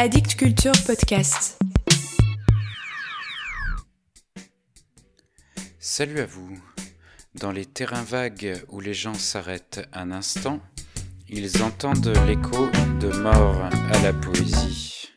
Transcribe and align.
Addict 0.00 0.36
Culture 0.36 0.70
Podcast. 0.86 1.58
Salut 5.80 6.20
à 6.20 6.26
vous. 6.26 6.56
Dans 7.34 7.50
les 7.50 7.66
terrains 7.66 8.04
vagues 8.04 8.62
où 8.68 8.78
les 8.78 8.94
gens 8.94 9.14
s'arrêtent 9.14 9.88
un 9.92 10.12
instant, 10.12 10.60
ils 11.28 11.64
entendent 11.64 12.16
l'écho 12.28 12.68
de 13.00 13.08
mort 13.08 13.60
à 13.64 14.02
la 14.04 14.12
poésie. 14.12 15.08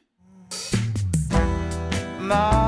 Je 2.19 2.60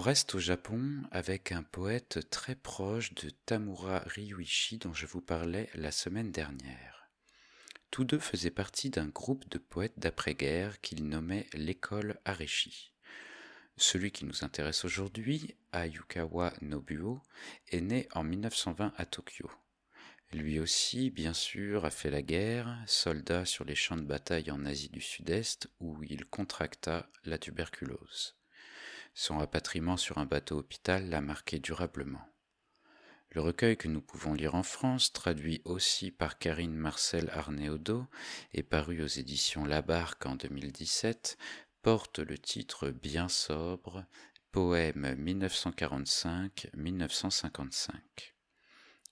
On 0.00 0.02
reste 0.02 0.34
au 0.34 0.38
Japon 0.38 1.02
avec 1.10 1.52
un 1.52 1.62
poète 1.62 2.30
très 2.30 2.54
proche 2.54 3.12
de 3.16 3.28
Tamura 3.28 3.98
Ryuichi 4.06 4.78
dont 4.78 4.94
je 4.94 5.04
vous 5.04 5.20
parlais 5.20 5.68
la 5.74 5.90
semaine 5.90 6.32
dernière. 6.32 7.10
Tous 7.90 8.04
deux 8.04 8.18
faisaient 8.18 8.50
partie 8.50 8.88
d'un 8.88 9.08
groupe 9.08 9.46
de 9.50 9.58
poètes 9.58 9.98
d'après-guerre 9.98 10.80
qu'ils 10.80 11.06
nommaient 11.06 11.48
l'école 11.52 12.18
Areshi. 12.24 12.94
Celui 13.76 14.10
qui 14.10 14.24
nous 14.24 14.42
intéresse 14.42 14.86
aujourd'hui, 14.86 15.54
Ayukawa 15.72 16.54
Nobuo, 16.62 17.20
est 17.68 17.82
né 17.82 18.08
en 18.14 18.22
1920 18.22 18.94
à 18.96 19.04
Tokyo. 19.04 19.50
Lui 20.32 20.60
aussi, 20.60 21.10
bien 21.10 21.34
sûr, 21.34 21.84
a 21.84 21.90
fait 21.90 22.10
la 22.10 22.22
guerre, 22.22 22.74
soldat 22.86 23.44
sur 23.44 23.66
les 23.66 23.74
champs 23.74 23.98
de 23.98 24.06
bataille 24.06 24.50
en 24.50 24.64
Asie 24.64 24.88
du 24.88 25.02
Sud-Est 25.02 25.68
où 25.78 26.02
il 26.04 26.24
contracta 26.24 27.10
la 27.26 27.36
tuberculose. 27.36 28.39
Son 29.14 29.38
rapatriement 29.38 29.96
sur 29.96 30.18
un 30.18 30.26
bateau 30.26 30.58
hôpital 30.58 31.08
l'a 31.08 31.20
marqué 31.20 31.58
durablement. 31.58 32.30
Le 33.32 33.40
recueil 33.40 33.76
que 33.76 33.86
nous 33.86 34.00
pouvons 34.00 34.34
lire 34.34 34.56
en 34.56 34.64
France, 34.64 35.12
traduit 35.12 35.62
aussi 35.64 36.10
par 36.10 36.38
Karine 36.38 36.74
Marcel 36.74 37.30
Arnéodo 37.32 38.08
et 38.52 38.64
paru 38.64 39.04
aux 39.04 39.06
éditions 39.06 39.64
Labarque 39.64 40.26
en 40.26 40.34
2017, 40.34 41.38
porte 41.82 42.18
le 42.18 42.36
titre 42.38 42.90
bien 42.90 43.28
sobre 43.28 44.04
Poème 44.50 45.14
1945-1955. 45.24 47.92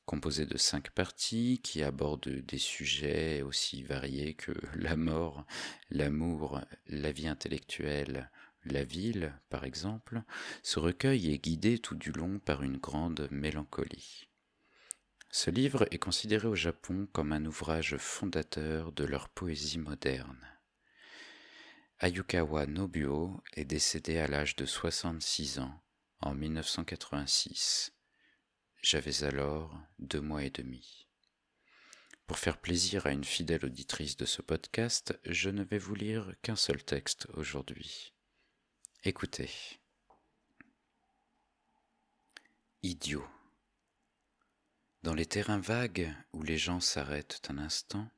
Composé 0.04 0.46
de 0.46 0.58
cinq 0.58 0.90
parties 0.90 1.60
qui 1.62 1.84
abordent 1.84 2.28
des 2.28 2.58
sujets 2.58 3.42
aussi 3.42 3.84
variés 3.84 4.34
que 4.34 4.50
la 4.74 4.96
mort, 4.96 5.46
l'amour, 5.90 6.60
la 6.88 7.12
vie 7.12 7.28
intellectuelle, 7.28 8.32
la 8.72 8.84
ville, 8.84 9.34
par 9.50 9.64
exemple, 9.64 10.22
ce 10.62 10.78
recueil 10.78 11.32
est 11.32 11.38
guidé 11.38 11.78
tout 11.78 11.94
du 11.94 12.12
long 12.12 12.38
par 12.38 12.62
une 12.62 12.78
grande 12.78 13.28
mélancolie. 13.30 14.28
Ce 15.30 15.50
livre 15.50 15.86
est 15.90 15.98
considéré 15.98 16.48
au 16.48 16.54
Japon 16.54 17.06
comme 17.12 17.32
un 17.32 17.44
ouvrage 17.44 17.96
fondateur 17.98 18.92
de 18.92 19.04
leur 19.04 19.28
poésie 19.28 19.78
moderne. 19.78 20.46
Ayukawa 22.00 22.66
Nobuo 22.66 23.42
est 23.54 23.64
décédé 23.64 24.18
à 24.18 24.26
l'âge 24.26 24.56
de 24.56 24.64
66 24.64 25.58
ans 25.58 25.82
en 26.20 26.34
1986. 26.34 27.92
J'avais 28.80 29.24
alors 29.24 29.76
deux 29.98 30.20
mois 30.20 30.44
et 30.44 30.50
demi. 30.50 31.08
Pour 32.26 32.38
faire 32.38 32.58
plaisir 32.58 33.06
à 33.06 33.12
une 33.12 33.24
fidèle 33.24 33.64
auditrice 33.64 34.16
de 34.16 34.26
ce 34.26 34.42
podcast, 34.42 35.18
je 35.24 35.50
ne 35.50 35.64
vais 35.64 35.78
vous 35.78 35.94
lire 35.94 36.34
qu'un 36.42 36.56
seul 36.56 36.84
texte 36.84 37.26
aujourd'hui. 37.34 38.14
Écoutez. 39.08 39.48
Idiot. 42.82 43.26
Dans 45.02 45.14
les 45.14 45.24
terrains 45.24 45.60
vagues 45.60 46.14
où 46.34 46.42
les 46.42 46.58
gens 46.58 46.80
s'arrêtent 46.80 47.40
un 47.48 47.56
instant, 47.56 48.10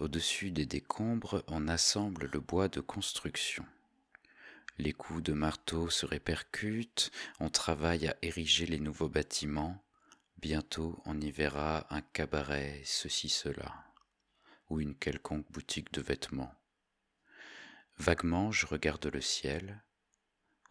au-dessus 0.00 0.50
des 0.50 0.66
décombres, 0.66 1.44
on 1.46 1.68
assemble 1.68 2.28
le 2.32 2.40
bois 2.40 2.66
de 2.66 2.80
construction. 2.80 3.64
Les 4.76 4.92
coups 4.92 5.22
de 5.22 5.34
marteau 5.34 5.88
se 5.88 6.04
répercutent, 6.04 7.12
on 7.38 7.48
travaille 7.48 8.08
à 8.08 8.16
ériger 8.22 8.66
les 8.66 8.80
nouveaux 8.80 9.08
bâtiments, 9.08 9.84
bientôt 10.38 11.00
on 11.04 11.20
y 11.20 11.30
verra 11.30 11.86
un 11.94 12.00
cabaret, 12.00 12.82
ceci, 12.84 13.28
cela, 13.28 13.72
ou 14.68 14.80
une 14.80 14.96
quelconque 14.96 15.48
boutique 15.52 15.92
de 15.92 16.02
vêtements. 16.02 16.56
Vaguement, 17.98 18.50
je 18.50 18.66
regarde 18.66 19.06
le 19.06 19.20
ciel. 19.20 19.80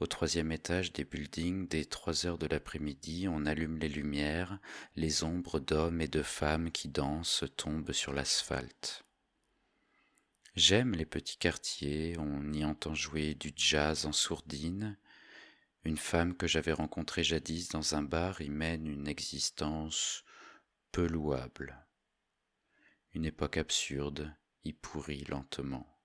Au 0.02 0.08
troisième 0.08 0.52
étage 0.52 0.94
des 0.94 1.04
buildings, 1.04 1.68
dès 1.68 1.86
trois 1.86 2.26
heures 2.26 2.40
de 2.40 2.48
l'après-midi, 2.48 3.28
on 3.30 3.46
allume 3.46 3.78
les 3.78 3.88
lumières, 3.88 4.58
les 4.96 5.24
ombres 5.24 5.60
d'hommes 5.60 6.02
et 6.02 6.08
de 6.08 6.24
femmes 6.24 6.72
qui 6.72 6.88
dansent 6.88 7.44
tombent 7.56 7.92
sur 7.92 8.12
l'asphalte. 8.12 9.06
J'aime 10.56 10.96
les 10.96 11.06
petits 11.06 11.38
quartiers, 11.38 12.18
on 12.18 12.52
y 12.52 12.66
entend 12.66 12.96
jouer 12.96 13.36
du 13.36 13.54
jazz 13.56 14.08
en 14.08 14.12
sourdine. 14.12 14.98
Une 15.84 15.98
femme 15.98 16.36
que 16.36 16.48
j'avais 16.48 16.74
rencontrée 16.74 17.24
jadis 17.24 17.70
dans 17.70 17.94
un 17.94 18.02
bar 18.02 18.42
y 18.42 18.50
mène 18.50 18.88
une 18.88 19.08
existence 19.08 20.24
peu 20.92 21.06
louable. 21.06 21.78
Une 23.14 23.26
époque 23.26 23.58
absurde 23.58 24.34
y 24.64 24.74
pourrit 24.74 25.26
lentement. 25.26 26.01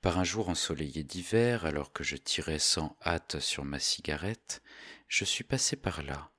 Par 0.00 0.18
un 0.18 0.24
jour 0.24 0.48
ensoleillé 0.48 1.04
d'hiver, 1.04 1.64
alors 1.66 1.92
que 1.92 2.04
je 2.04 2.16
tirais 2.16 2.58
sans 2.58 2.96
hâte 3.04 3.40
sur 3.40 3.64
ma 3.64 3.78
cigarette, 3.78 4.62
je 5.08 5.24
suis 5.24 5.44
passé 5.44 5.76
par 5.76 6.02
là. 6.02 6.30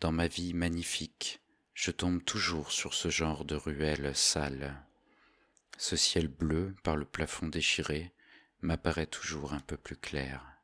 Dans 0.00 0.12
ma 0.12 0.28
vie 0.28 0.54
magnifique, 0.54 1.40
je 1.74 1.90
tombe 1.90 2.24
toujours 2.24 2.72
sur 2.72 2.94
ce 2.94 3.08
genre 3.08 3.44
de 3.44 3.54
ruelles 3.56 4.14
sales. 4.14 4.82
Ce 5.78 5.96
ciel 5.96 6.28
bleu, 6.28 6.74
par 6.82 6.96
le 6.96 7.04
plafond 7.04 7.48
déchiré, 7.48 8.12
m'apparaît 8.60 9.06
toujours 9.06 9.54
un 9.54 9.60
peu 9.60 9.76
plus 9.76 9.96
clair. 9.96 10.59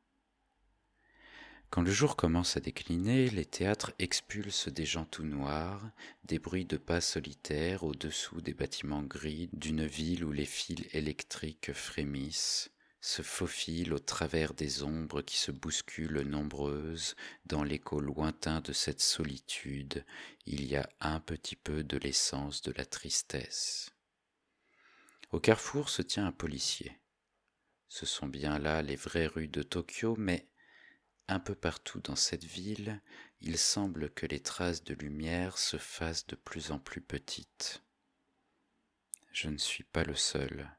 Quand 1.70 1.82
le 1.82 1.90
jour 1.90 2.16
commence 2.16 2.56
à 2.56 2.60
décliner, 2.60 3.28
les 3.28 3.44
théâtres 3.44 3.92
expulsent 3.98 4.68
des 4.68 4.86
gens 4.86 5.04
tout 5.04 5.24
noirs, 5.24 5.90
des 6.24 6.38
bruits 6.38 6.64
de 6.64 6.76
pas 6.76 7.00
solitaires 7.00 7.82
au-dessous 7.84 8.40
des 8.40 8.54
bâtiments 8.54 9.02
gris 9.02 9.50
d'une 9.52 9.84
ville 9.84 10.24
où 10.24 10.32
les 10.32 10.46
fils 10.46 10.86
électriques 10.92 11.72
frémissent, 11.72 12.70
se 13.00 13.22
faufilent 13.22 13.92
au 13.92 13.98
travers 13.98 14.54
des 14.54 14.82
ombres 14.82 15.22
qui 15.22 15.36
se 15.36 15.50
bousculent 15.50 16.22
nombreuses 16.22 17.14
dans 17.44 17.62
l'écho 17.62 18.00
lointain 18.00 18.60
de 18.60 18.72
cette 18.72 19.02
solitude, 19.02 20.04
il 20.46 20.64
y 20.64 20.76
a 20.76 20.88
un 21.00 21.20
petit 21.20 21.56
peu 21.56 21.82
de 21.82 21.98
l'essence 21.98 22.62
de 22.62 22.72
la 22.72 22.86
tristesse. 22.86 23.90
Au 25.30 25.40
carrefour 25.40 25.88
se 25.88 26.02
tient 26.02 26.26
un 26.26 26.32
policier. 26.32 26.98
Ce 27.88 28.06
sont 28.06 28.26
bien 28.26 28.58
là 28.58 28.82
les 28.82 28.96
vraies 28.96 29.26
rues 29.26 29.48
de 29.48 29.62
Tokyo, 29.62 30.14
mais 30.16 30.48
un 31.28 31.40
peu 31.40 31.54
partout 31.54 32.00
dans 32.00 32.16
cette 32.16 32.44
ville, 32.44 33.00
il 33.40 33.58
semble 33.58 34.10
que 34.10 34.26
les 34.26 34.40
traces 34.40 34.84
de 34.84 34.94
lumière 34.94 35.58
se 35.58 35.76
fassent 35.76 36.26
de 36.26 36.36
plus 36.36 36.70
en 36.70 36.78
plus 36.78 37.00
petites. 37.00 37.82
Je 39.32 39.48
ne 39.48 39.58
suis 39.58 39.84
pas 39.84 40.04
le 40.04 40.14
seul 40.14 40.70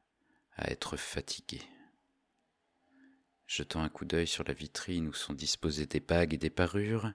à 0.56 0.70
être 0.70 0.96
fatigué. 0.96 1.62
Jetant 3.46 3.82
un 3.82 3.88
coup 3.88 4.04
d'œil 4.04 4.26
sur 4.26 4.44
la 4.44 4.52
vitrine 4.52 5.08
où 5.08 5.14
sont 5.14 5.32
disposées 5.32 5.86
des 5.86 6.00
bagues 6.00 6.34
et 6.34 6.38
des 6.38 6.50
parures, 6.50 7.12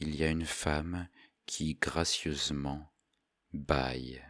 il 0.00 0.14
y 0.14 0.24
a 0.24 0.28
une 0.28 0.46
femme 0.46 1.08
qui 1.46 1.74
gracieusement 1.74 2.90
baille, 3.52 4.22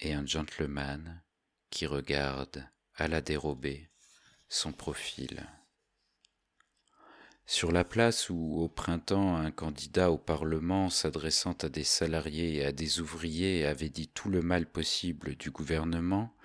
et 0.00 0.14
un 0.14 0.24
gentleman 0.24 1.22
qui 1.70 1.86
regarde 1.86 2.68
à 2.94 3.08
la 3.08 3.20
dérobée 3.20 3.90
son 4.48 4.72
profil. 4.72 5.46
Sur 7.50 7.72
la 7.72 7.82
place 7.82 8.28
où, 8.28 8.60
au 8.60 8.68
printemps, 8.68 9.36
un 9.36 9.50
candidat 9.50 10.10
au 10.10 10.18
Parlement 10.18 10.90
s'adressant 10.90 11.54
à 11.62 11.70
des 11.70 11.82
salariés 11.82 12.56
et 12.56 12.66
à 12.66 12.72
des 12.72 13.00
ouvriers 13.00 13.64
avait 13.64 13.88
dit 13.88 14.06
tout 14.06 14.28
le 14.28 14.42
mal 14.42 14.66
possible 14.66 15.34
du 15.34 15.50
gouvernement, 15.50 16.36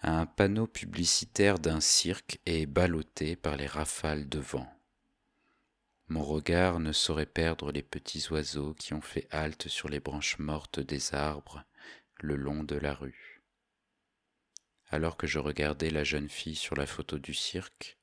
un 0.00 0.24
panneau 0.24 0.66
publicitaire 0.66 1.58
d'un 1.58 1.82
cirque 1.82 2.40
est 2.46 2.64
ballotté 2.64 3.36
par 3.36 3.58
les 3.58 3.66
rafales 3.66 4.26
de 4.26 4.38
vent. 4.38 4.72
Mon 6.08 6.24
regard 6.24 6.80
ne 6.80 6.92
saurait 6.92 7.26
perdre 7.26 7.70
les 7.70 7.82
petits 7.82 8.26
oiseaux 8.30 8.72
qui 8.72 8.94
ont 8.94 9.02
fait 9.02 9.28
halte 9.32 9.68
sur 9.68 9.90
les 9.90 10.00
branches 10.00 10.38
mortes 10.38 10.80
des 10.80 11.14
arbres 11.14 11.62
le 12.22 12.36
long 12.36 12.64
de 12.64 12.76
la 12.76 12.94
rue. 12.94 13.42
Alors 14.88 15.18
que 15.18 15.26
je 15.26 15.38
regardais 15.38 15.90
la 15.90 16.04
jeune 16.04 16.30
fille 16.30 16.56
sur 16.56 16.74
la 16.74 16.86
photo 16.86 17.18
du 17.18 17.34
cirque, 17.34 17.98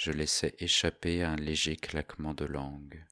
je 0.00 0.12
laissais 0.12 0.54
échapper 0.58 1.22
un 1.22 1.36
léger 1.36 1.76
claquement 1.76 2.32
de 2.32 2.46
langue. 2.46 3.04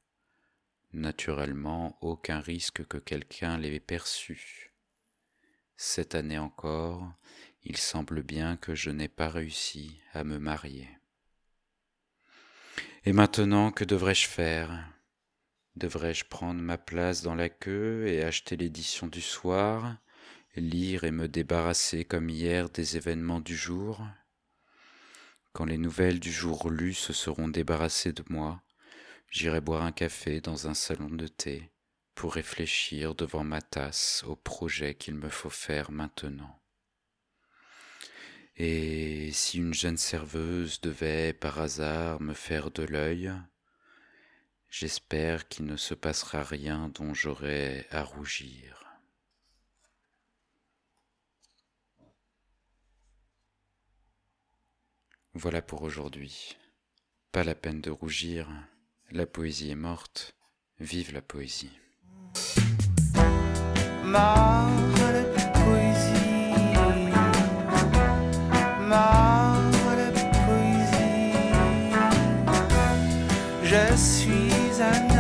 Naturellement, 0.94 1.99
aucun 2.00 2.40
risque 2.40 2.82
que 2.87 2.96
quelqu'un 2.96 3.58
l'ait 3.58 3.79
perçu. 3.79 4.73
cette 5.76 6.14
année 6.14 6.38
encore, 6.38 7.12
il 7.62 7.76
semble 7.76 8.23
bien 8.23 8.56
que 8.56 8.75
je 8.75 8.88
n'ai 8.88 9.08
pas 9.08 9.29
réussi 9.29 10.00
à 10.14 10.25
me 10.25 10.38
marier. 10.38 10.88
Et 13.05 13.12
maintenant, 13.12 13.70
que 13.70 13.84
devrais-je 13.84 14.26
faire? 14.26 14.91
Devrais-je 15.76 16.25
prendre 16.25 16.62
ma 16.62 16.79
place 16.79 17.20
dans 17.20 17.34
la 17.34 17.50
queue 17.50 18.06
et 18.06 18.25
acheter 18.25 18.56
l'édition 18.56 19.08
du 19.08 19.20
soir, 19.20 19.99
lire 20.56 21.05
et 21.05 21.11
me 21.11 21.29
débarrasser 21.29 22.06
comme 22.06 22.31
hier 22.31 22.70
des 22.70 22.96
événements 22.96 23.41
du 23.41 23.55
jour? 23.55 24.02
Quand 25.58 25.64
les 25.64 25.76
nouvelles 25.76 26.20
du 26.20 26.31
jour 26.31 26.70
lues 26.70 26.94
se 26.94 27.12
seront 27.12 27.49
débarrassées 27.49 28.12
de 28.12 28.22
moi, 28.28 28.62
j'irai 29.28 29.60
boire 29.60 29.82
un 29.82 29.90
café 29.90 30.40
dans 30.40 30.69
un 30.69 30.75
salon 30.75 31.10
de 31.10 31.26
thé 31.26 31.72
pour 32.14 32.34
réfléchir 32.34 33.16
devant 33.16 33.43
ma 33.43 33.60
tasse 33.60 34.22
au 34.25 34.37
projet 34.37 34.94
qu'il 34.94 35.16
me 35.16 35.28
faut 35.28 35.50
faire 35.50 35.90
maintenant. 35.90 36.62
Et 38.55 39.32
si 39.32 39.58
une 39.58 39.75
jeune 39.75 39.96
serveuse 39.96 40.81
devait 40.81 41.32
par 41.32 41.58
hasard 41.58 42.20
me 42.20 42.34
faire 42.34 42.70
de 42.70 42.84
l'œil, 42.84 43.32
j'espère 44.70 45.49
qu'il 45.49 45.64
ne 45.64 45.76
se 45.76 45.94
passera 45.94 46.44
rien 46.44 46.88
dont 46.90 47.14
j'aurai 47.14 47.84
à 47.90 48.05
rougir. 48.05 48.78
Voilà 55.40 55.62
pour 55.62 55.82
aujourd'hui. 55.82 56.56
Pas 57.31 57.44
la 57.44 57.55
peine 57.55 57.81
de 57.81 57.90
rougir, 57.90 58.49
la 59.12 59.25
poésie 59.25 59.70
est 59.70 59.76
morte, 59.76 60.35
vive 60.81 61.12
la 61.12 61.23
poésie. 61.23 61.70
Je 73.62 73.96
suis 73.96 74.82
un. 74.82 75.18